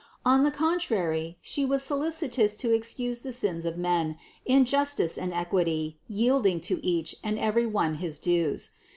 [0.25, 5.31] On the contrary She was solicitous to excuse the sins of men, in justice and
[5.31, 8.71] equity yielding to each and every one his dues.